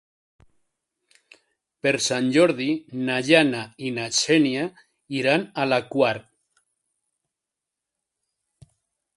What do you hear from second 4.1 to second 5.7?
Xènia iran a